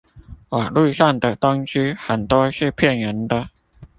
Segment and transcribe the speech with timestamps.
[0.49, 3.51] 網路上的東西很多是騙人的